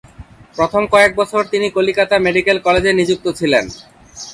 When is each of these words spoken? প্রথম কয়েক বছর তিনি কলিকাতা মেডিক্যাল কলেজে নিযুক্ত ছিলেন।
প্রথম 0.57 0.83
কয়েক 0.93 1.11
বছর 1.15 1.41
তিনি 1.43 1.67
কলিকাতা 1.75 2.15
মেডিক্যাল 2.19 2.57
কলেজে 2.65 2.91
নিযুক্ত 2.99 3.25
ছিলেন। 3.39 3.65